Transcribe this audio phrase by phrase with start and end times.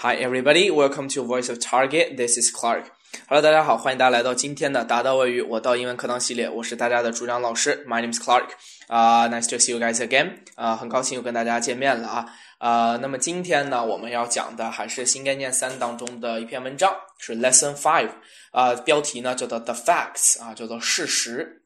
[0.00, 2.16] Hi everybody, welcome to Voice of Target.
[2.16, 2.84] This is Clark.
[3.26, 6.48] Hello，大家好，欢迎大家来到今天的达到外语我到英文课堂系列。
[6.48, 8.44] 我是大家的主讲老师，My name is Clark.
[8.86, 10.34] 啊、n i c e to see you guys again.
[10.54, 12.26] 啊、很高兴又跟大家见面了啊。
[12.58, 18.10] 啊、那么今天呢，我们要讲的还是新概念三当中的一篇文章，是 Lesson Five。
[18.52, 21.62] 啊、标题呢叫做 The Facts 啊，叫做事实。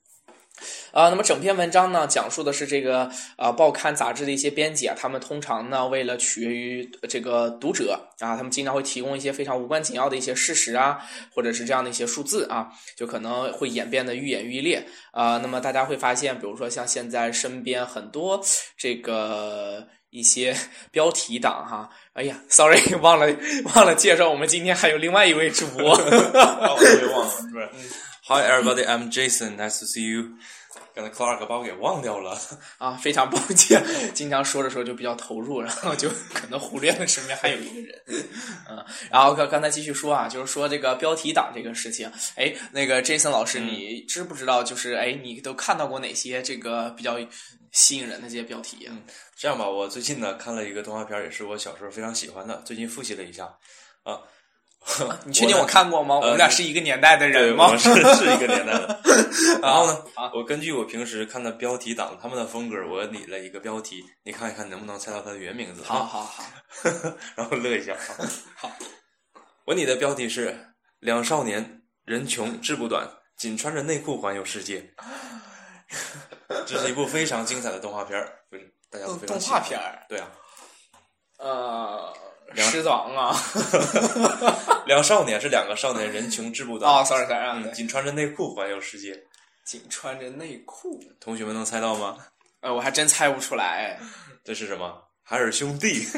[0.91, 10.99] 啊，那么整篇文章呢，讲述的是这个啊报刊杂志的一些编辑啊，他们通常呢为了取悦于这个读者啊，他们经常会提供一些非常无关紧要的一些事实啊，
[11.35, 15.39] 或者是这样的一些数字啊，就可能会演变得愈演愈烈啊。
[15.39, 18.41] 那么大家会发现，比如说像现在身边很多
[18.77, 20.55] 这个一些
[20.91, 23.27] 标题党哈，哎呀，sorry， 忘了
[23.75, 25.95] 忘了介绍，我们今天还有另外一位主播。
[25.95, 27.69] 哦，我也忘了，是不是
[28.25, 29.57] ？Hi everybody, I'm Jason.
[29.57, 30.39] Nice to see you.
[30.95, 32.39] 刚才 Clark 把我给忘掉了。
[32.79, 33.83] 啊，非常抱歉，
[34.15, 38.03] 经常说着说着就比较投入，然后就可能忽略了身边还有一个人。
[38.69, 42.09] 嗯，然后刚刚才继续说啊，就是说这个标题党这个事情。
[42.37, 44.63] 哎，那个 Jason 老师，你知不知道？
[44.63, 47.19] 就是哎，你都看到过哪些这个比较
[47.73, 48.95] 吸引人的这些标题啊？
[49.35, 53.47] 这样吧，我最近呢看了一个动画片，也是我小时候非常喜欢的，最近复习了一下
[54.05, 54.21] 啊。
[55.25, 56.17] 你确定我看过吗？
[56.17, 57.69] 我们俩是一个年代的人吗？
[57.71, 59.01] 我是是一个年代的。
[59.63, 65.83] 然后呢，我根据我平时看的标题党他们的风格，我拟了一个标题，你看一看能不能猜到它的原名字？
[65.85, 66.45] 好好好，
[67.37, 67.97] 然后乐一下。
[68.57, 68.71] 好，
[69.65, 74.93] 我拟的标题是“两少年，人穷志不短，仅穿着内裤环游世界”。
[76.67, 78.33] 这是一部非常精彩的动画片儿，
[78.91, 80.05] 大家都非常动画片儿。
[80.09, 80.29] 对啊，
[81.39, 82.13] 呃。
[82.55, 83.35] 狮子王啊！
[84.87, 86.93] 两少年是两个少年，人穷志不短。
[86.93, 89.19] 哦，sorry sorry，仅穿着内裤环游世界。
[89.65, 92.17] 仅穿着内裤，同学们能猜到吗？
[92.61, 93.99] 呃，我还真猜不出来。
[94.45, 94.93] 这是什么？
[95.23, 96.05] 海尔兄弟。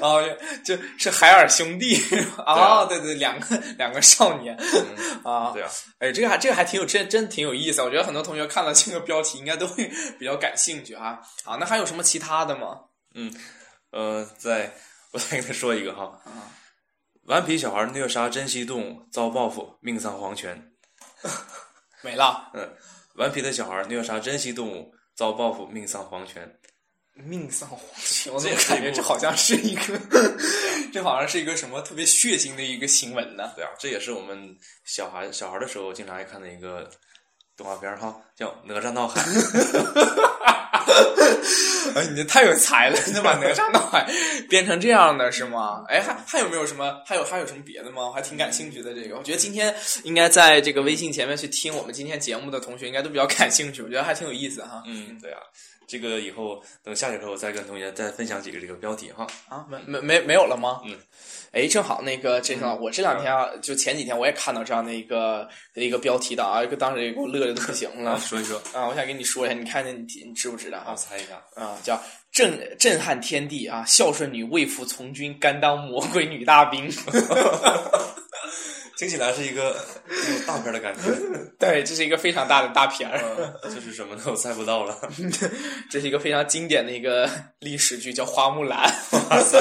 [0.00, 0.22] 哦，
[0.64, 1.96] 就是海尔兄弟。
[2.38, 4.56] 哦，对对，两个两个少年。
[5.24, 5.70] 啊，对啊。
[6.00, 7.80] 哎，这个还这个还挺有真真挺有意思。
[7.82, 11.20] 我觉得很多同学看了这个标题，应该都会比较感兴趣啊。
[11.44, 12.80] 好，那还有什么其他的吗？
[13.14, 13.32] 嗯，
[13.90, 14.72] 呃，再
[15.12, 16.20] 我再给他说一个哈，
[17.22, 20.72] 顽皮小孩虐杀珍稀动物遭报复，命丧黄泉。
[22.02, 22.50] 没了。
[22.54, 22.76] 嗯，
[23.14, 26.58] 顽皮的小孩虐杀珍稀动物遭报复，命丧黄泉。
[27.14, 30.00] 命丧黄泉， 我怎么感觉这好像是一个，
[30.92, 33.52] 这好像是一个什么特别血腥的一个新闻呢？
[33.56, 36.88] 对啊，这也是我们小孩小孩的时候经常爱看的一个
[37.56, 39.20] 动画片哈，叫《哪吒闹海》。
[41.94, 42.98] 哎，你这太有才了！
[43.06, 44.06] 你把哪吒闹海
[44.48, 45.84] 编成这样的是吗？
[45.88, 47.00] 哎，还还有没有什么？
[47.06, 48.02] 还有还有什么别的吗？
[48.06, 48.92] 我还挺感兴趣的。
[48.94, 49.74] 这个，我觉得今天
[50.04, 53.82] 应该在这个微信前面去听我们今天节目的同学，应该都比较感兴趣。
[53.82, 54.82] 我觉得还挺有意思哈。
[54.86, 55.40] 嗯，对啊，
[55.88, 59.26] 这个以后等下节课我再跟同学再分享几个这个标题哈。
[59.48, 60.82] 啊，没没没没有了吗？
[60.84, 60.96] 嗯。
[61.50, 68.20] 哎，正好那个这个，我这两天啊，就前几天我也看到这样的一个一个标题的啊，当时也给我乐的都不行了。
[68.20, 70.94] 说一说啊，我想跟你说一下，你看见你你知不知道啊？
[70.94, 71.98] 猜一下啊，叫
[72.30, 73.82] 震震撼天地啊！
[73.86, 76.86] 孝顺女为父从军，甘当魔鬼女大兵。
[78.98, 79.76] 听起来是一个
[80.08, 81.02] 有大片的感觉。
[81.56, 83.20] 对，这是一个非常大的大片儿。
[83.62, 84.22] 这是什么呢？
[84.26, 84.98] 我猜不到了。
[85.88, 88.92] 这是一个非常经典的一个历史剧，叫《花木兰》。
[89.30, 89.56] 哇塞！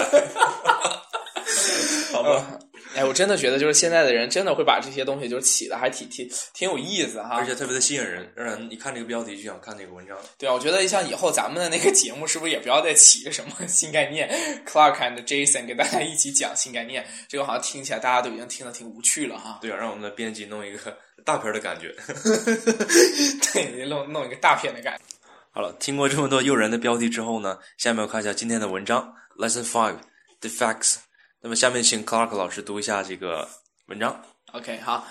[2.11, 2.59] 好吧，
[2.97, 10.17] 哎，我真的觉得就是现在的人真的会把这些东西就起的还挺挺挺有意思哈，而且特别的吸引人，让人一看这个标题就想看这个文章。
[10.37, 14.27] 对啊，我觉得像以后咱们的那个节目是不是也不要再起个什么新概念
[14.65, 19.59] ？Clark and Jason 给大家一起讲新概念，这个好像听起来大家都已经听得挺无趣了哈。
[19.61, 21.93] 对啊，让我们的编辑弄一个大片的感觉，
[23.53, 25.03] 对，弄弄一个大片的感觉。
[25.51, 29.97] 好了，听过这么多诱人的标题之后呢，下面我看一下今天的文章，Lesson Five:
[30.41, 30.95] The Facts。
[31.40, 33.48] 那么下面请 Clark 老师读一下这个
[33.86, 34.24] 文章。
[34.52, 35.06] OK，好，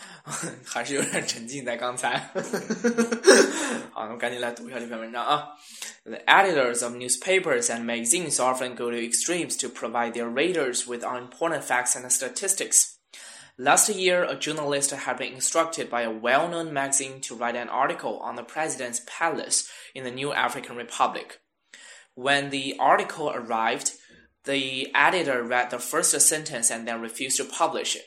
[0.64, 2.18] 还是有点沉浸在刚才。
[3.92, 5.48] 好，那我赶紧来读一下这篇文章啊。
[6.04, 11.64] The editors of newspapers and magazines often go to extremes to provide their readers with unimportant
[11.64, 12.98] facts and statistics.
[13.58, 17.70] Last year, a journalist had been instructed by a well known magazine to write an
[17.70, 21.40] article on the president's palace in the new African Republic.
[22.16, 23.94] When the article arrived,
[24.47, 28.05] the editor read the first sentence and then refused to publish it.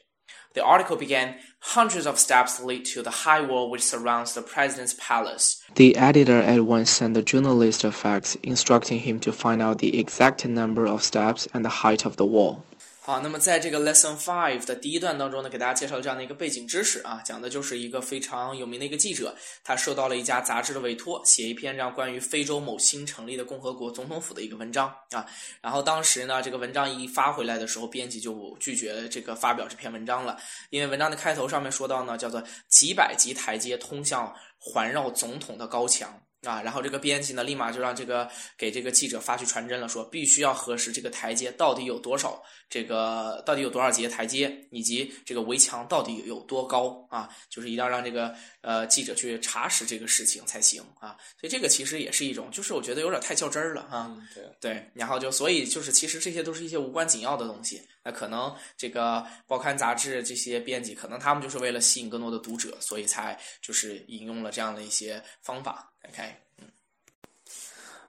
[0.55, 4.95] The article began hundreds of steps lead to the high wall which surrounds the president's
[4.99, 5.61] palace.
[5.75, 9.99] The editor at once sent the journalist a fax instructing him to find out the
[9.99, 12.65] exact number of steps and the height of the wall.
[13.09, 25.25] 好，那么在这个 Lesson Five 的第一段当中呢，给大家介绍这样的一个背景知识啊，讲的就是一个非常有名的一个记者，他受到了一家杂志的委托，写一篇这样关于非洲某新成立的共和国总统府的一个文章啊。
[25.59, 30.37] 然后当时呢，这个文章一发回来的时候，编辑就拒绝这个发表这篇文章了，
[30.69, 36.21] 因为文章的开头上面说到呢，叫做几百级台阶通向环绕总统的高墙。
[36.43, 51.17] 啊，然后这个编辑呢，立马就让这个给这个记者发去传真了，说必须要核实这个台阶到底有多少，这个到底有多少节台阶，以及这个围墙到底有多高啊，就是一定要让这个呃记者去查实这个事情才行啊。
[51.37, 54.15] 所以这个其实也是一种，就是我觉得有点太较真儿了啊。
[54.33, 65.91] 对对，然后就所以就是其实这些都是一些无关紧要的东西，那可能这个报刊杂志这些编辑，可能他们就是为了吸引更多的读者，所以才就是引用了这样的一些方法。
[66.08, 66.68] OK，嗯，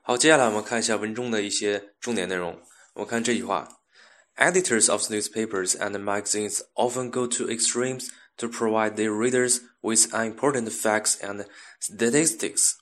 [0.02, 2.62] 好，接下来我们看一下文中的一些重点内容。
[2.94, 3.82] 我看这句话：
[4.36, 11.18] Editors of newspapers and magazines often go to extremes to provide their readers with unimportant facts
[11.20, 11.46] and
[11.82, 12.74] statistics。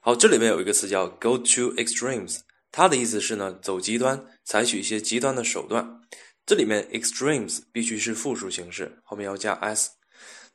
[0.00, 2.40] 好，这里面有一个词叫 “go to extremes”，
[2.72, 6.00] 它的意思是呢，走极端，采取一些极端的手段。
[6.46, 9.90] 这里面 extremes 必须是复数形式，后面要加 s。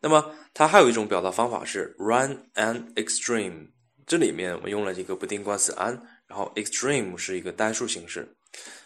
[0.01, 3.71] 那么它还有一种表达方法是 run an extreme，
[4.07, 8.35] 这里面我们用了一个不定冠词 an，然后 extreme 是一个单数形式。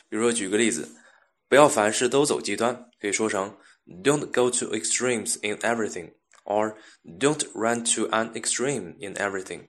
[0.08, 0.88] 比如说举个例子，
[1.48, 3.56] 不要凡事都走极端，可以说成
[4.02, 6.74] don't go to extremes in everything，or
[7.18, 9.68] don't run to an extreme in everything。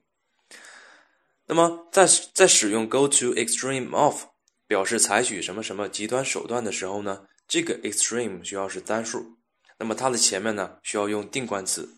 [1.45, 4.23] 那么在在使用 go to extreme of
[4.67, 9.37] 表示采取什么什么极端手段的时候呢，这个 extreme 需要是单数。
[9.77, 11.97] 那么它的前面呢需要用定冠词，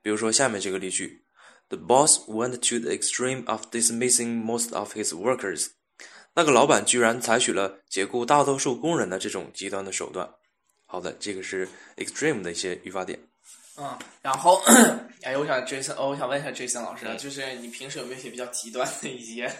[0.00, 1.24] 比如说下面这个例句
[1.68, 5.68] ：The boss went to the extreme of dismissing most of his workers。
[6.34, 10.30] 那个老板居然采取了解雇大多数工人的这种极端的手段。
[10.84, 13.18] 好的，这个是 extreme 的一些语法点。
[13.78, 14.62] 嗯，然后，
[15.22, 19.50] 哎，我想 Jason，我想问一下 Jason 老师，就是你平时有没有一些比较极端的一些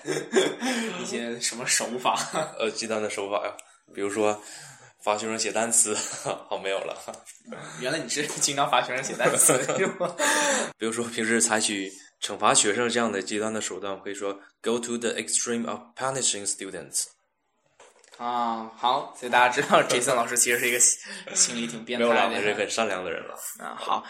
[1.02, 2.14] 一些什么手法？
[2.60, 3.52] 呃，极端的手法呀，
[3.92, 4.40] 比如说。
[5.06, 5.94] 罚学生写单词，
[6.50, 7.00] 好没有了。
[7.80, 10.12] 原来你是经常罚学生写单词， 是吗？
[10.76, 17.04] 比如说平时采取惩罚学生这样的极端的手段，可以说 go to the extreme of punishing students。
[18.18, 20.80] 啊，好，所以大家知道，Jason 老师其实是一个
[21.36, 23.34] 心里挺变态的，也是很善良的人了。
[23.60, 24.04] 啊，好。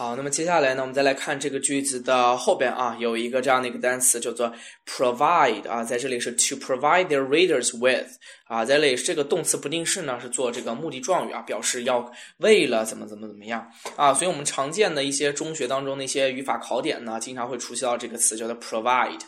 [0.00, 4.50] 好，那么接下来呢，我们再来看这个句子的后边啊，有一个这样的一个单词叫做
[4.86, 8.08] provide 啊，在这里是 to provide their readers with
[8.46, 19.20] 啊，在这里这个动词不定式呢是做这个目的状语啊，表示要为了怎么怎么怎么样啊，所以我们常见的一些中学当中的一些语法考点呢，经常会出现到这个词叫做 provide，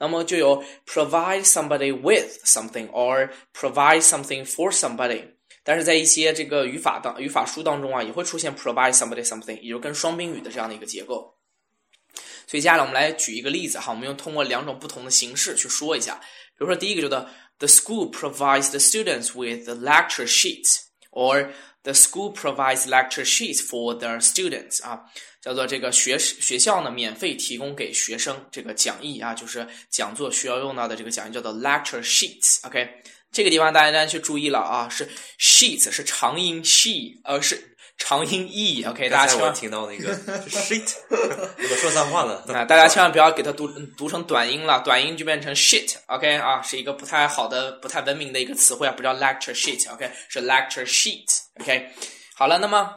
[0.00, 5.37] 那么就有 provide somebody with something or provide something for somebody。
[5.68, 11.34] 但是在一些这个语法当语法书当中啊，也会出现 provide somebody something，也就跟双宾语的这样的一个结构。
[12.46, 16.14] 所以接下来我们来举一个例子哈，我们用通过两种不同的形式去说一下。
[16.56, 17.28] 比如说第一个叫做
[17.58, 21.50] The school provides the students with the lecture sheets，or
[21.82, 25.02] the school provides lecture sheets for the students 啊，
[25.40, 33.02] 叫做这个学学校呢免费提供给学生这个讲义啊，就是讲座需要用到的这个讲义叫做 lecture sheets，OK。
[33.30, 35.06] 这个地方大家大家去注意了啊，是
[35.38, 40.16] sheets 是长音 she，呃是长音 e，OK，大家千万听到那个
[40.48, 43.68] shit，如果说脏话了， 啊，大家千万不要给它读
[43.98, 51.90] 读成短音了，短音就变成 shit，OK 啊，是一个不太好的、不太文明的一个词汇啊，不叫 lecture sheet，OK，是 lecture sheet，OK，
[52.34, 52.88] 好了，那么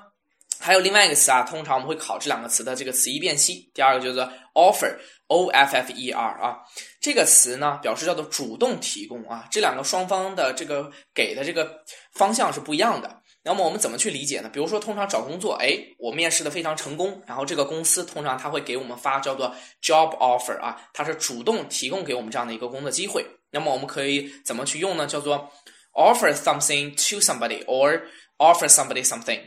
[0.61, 4.19] 还有另外一个词啊，通常我们会考这两个词的这个词义辨析，第二个就是
[4.53, 4.95] offer。
[5.33, 6.57] O F F E R 啊，
[6.99, 13.21] 这个词呢表示叫做主动提供啊，这两个双方的这个给的这个方向是不一样的。
[13.41, 14.49] 那么我们怎么去理解呢？
[14.51, 23.25] 比如说，通常找工作，哎，我面试的非常成功，然后这个公司通常他会给我们发叫做 job offer 啊，它是主动提供给我们这样的一个工作机会。
[23.51, 25.07] 那么我们可以怎么去用呢？
[25.07, 25.49] 叫做
[25.93, 28.01] offer something to somebody or
[28.37, 29.39] offer somebody something。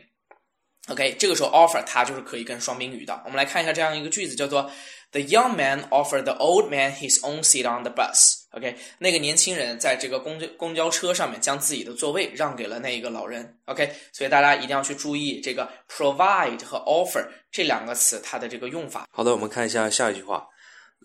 [0.89, 3.21] OK，这个时候 offer 它就是可以跟双宾语的。
[3.25, 4.69] 我们来看一下这样一个句子，叫做。
[5.11, 8.43] The young man offered the old man his own seat on the bus.
[8.51, 13.57] OK，那个年轻人在这个公交公交车上面将自己的座位让给了那一个老人。
[13.65, 19.07] OK，所以大家一定要去注意这个 provide 和 offer 这两个词它的这个用法。
[19.09, 20.47] 好的，我们看一下下一句话。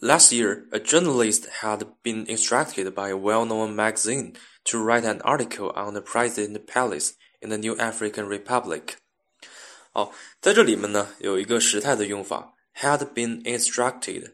[0.03, 5.73] Last year, a journalist had been instructed by a well-known magazine to write an article
[5.75, 8.97] on the president palace in the New African Republic.
[10.00, 12.54] 好，在这里面呢有一个时态的用法。
[12.74, 14.32] had been instructed，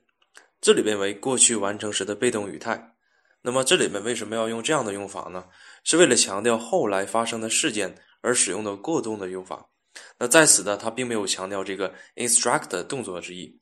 [0.62, 2.94] 这里边为过去完成时的被动语态。
[3.42, 5.46] 那么这里面为什么要用这样的用法呢？
[5.84, 9.68] 是为了强调后来发生的事件而使用的过动的用法。
[10.20, 13.60] 那在此呢，它并没有强调这个 instruct 动作之意。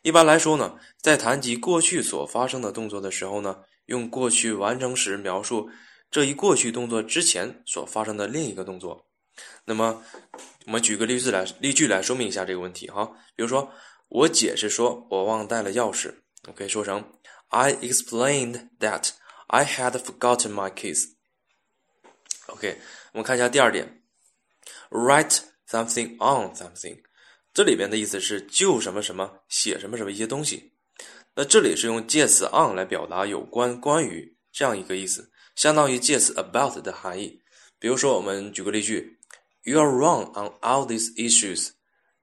[0.00, 5.68] 一般来说呢，在谈及过去所发生的动作的时候呢，用过去完成时描述
[6.10, 9.04] 这一过去动作之前所发生的另一个动作。
[9.64, 10.02] 那么，
[10.66, 13.04] 我们举个例子来例句来说明一下这个问题哈。
[13.34, 13.72] 比如说，
[14.08, 16.14] 我解释说我忘带了钥匙，
[16.46, 17.12] 我可以说成
[17.48, 19.10] I explained that
[19.46, 21.10] I had forgotten my keys。
[22.46, 22.78] OK，
[23.12, 24.02] 我们看一下第二点
[24.90, 27.02] ，write something on something。
[27.52, 30.72] 这里边的意思是就什么什么写什么什么一些东西，
[31.34, 37.40] 那这里是用介词 on 来表达有关关于这样一个意思，相当于介词 about 的含义。
[37.78, 39.18] 比如说，我们举个例句
[39.64, 41.70] ：You are wrong on all these issues，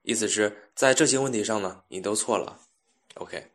[0.02, 2.58] 意思是在这些问题上呢，你都错了。
[3.16, 3.48] OK。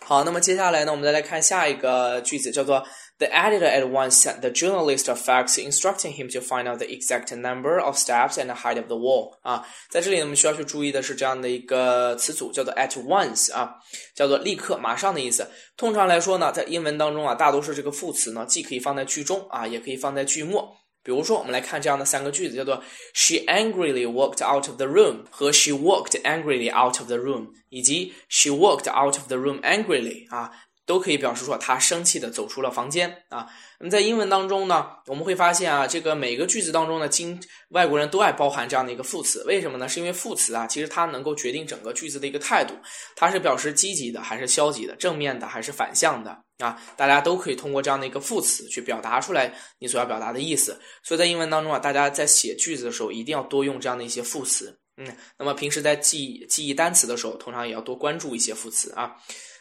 [0.00, 2.84] 好，那么接下来呢，我们再来看下一个句子，叫做。
[3.18, 7.34] The editor at once sent the journalist a fax instructing him to find out the exact
[7.34, 9.38] number of steps and the height of the wall。
[9.40, 13.76] 啊，在这里我们需要去注意的是这样的一个词组，叫做 at once 啊，
[14.14, 15.48] 叫做立刻、马上的意思。
[15.78, 20.76] 通常来说呢，在英文当中啊，大多数这个副词呢，既可以放在句中啊，也可以放在句末。
[21.06, 22.82] 比如说，我们来看这样的三个句子，叫做
[23.14, 28.12] She angrily walked out of the room 和 She walked angrily out of the room，以及
[28.28, 30.50] She walked out of the room angrily 啊。
[30.84, 33.48] 都可以表示说她生气的走出了房间啊。
[33.80, 39.42] 那么在英文当中呢，我们会发现啊，这个每个句子当中呢，经外国人都爱包含这样的一个副词。
[39.48, 39.88] 为什么呢？
[39.88, 42.72] 是因为副词啊，其实它能够决定整个句子的一个态度，
[43.16, 46.80] 它是表示积极的还是消极的，正面的还是反向的啊。
[46.96, 50.80] 大家都可以通过这样的一个副词去表达出来你所要表达的意思。
[51.02, 54.78] 所以在英文当中啊，大家在写句子的时候一定要多用这样的一些副词。
[54.98, 59.14] 嗯，那么平时在记记忆单词的时候，通常也要多关注一些副词啊。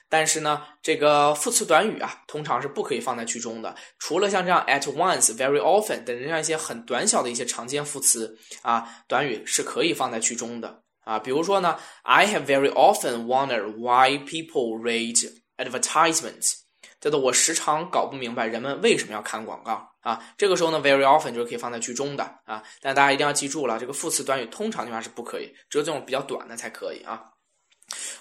[0.07, 3.75] 但是呢，这个副词短语啊，通常是不可以放在句中的。
[3.97, 11.17] 除了像这样 at once、very often 等这样一些很短小的一些常见副词啊，短语是可以放在句中的啊。
[11.19, 15.19] 比如说呢，I have very often wondered why people read
[15.57, 16.53] advertisements，
[17.05, 20.19] 叫做我时常搞不明白人们为什么要看广告啊。
[20.35, 22.63] 这个时候呢，very often 就是可以放在句中的啊。
[22.81, 27.21] 但大家一定要记住了，这个副词短语通常情况下是不可以，只有这种比较短的才可以啊。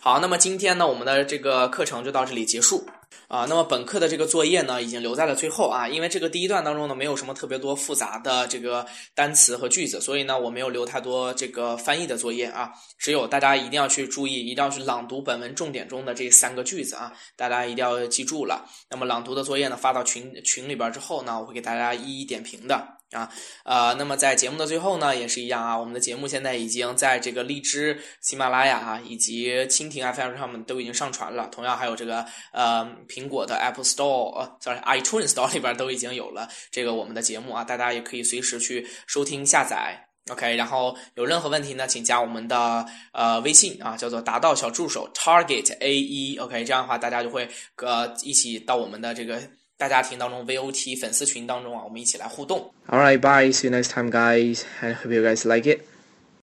[0.01, 2.87] 好，那么今天呢，我们的这个课程就到这里结束
[3.27, 3.47] 啊。
[3.49, 12.71] 那么本课的这个作业呢，已经留在了最后啊，因为这个第一段当中呢，没有什么特别多复杂的这个单词和句子，所以呢，我没有留太多这个翻译的作业啊。
[12.99, 18.69] 只有大家一定要去注意，一定要去朗读本文重点中的这三个句子啊，大家一定要记住了。
[18.91, 22.94] 那么朗读的作业呢，发到群群里边之后呢，我会给大家一一点评的。
[23.13, 23.31] 啊，
[23.65, 25.79] 呃，那么在节目的最后呢，也是一样啊。
[25.79, 31.47] 我们的节目现在已经在这个荔枝、喜马拉雅啊，以及蜻蜓 FM 上面都已经上传了。
[31.53, 37.63] 同样还有这个呃苹果的 Apple Store，呃，sorry iTunes Store 里边都已经有了这个我们的节目啊。
[37.63, 40.09] 大家也可以随时去收听下载。
[40.31, 46.37] OK，然后有任何问题呢，请加我们的呃微信啊，叫做达到小助手 Target A E。
[46.39, 49.41] OK，这样的话大家就会呃一起到我们的这个。
[49.77, 52.73] 大家庭当中，VOT 粉丝群当中啊，我们一起来互动。
[52.89, 53.53] All right, bye.
[53.53, 54.63] See you next time, guys.
[54.81, 55.81] And hope you guys like it.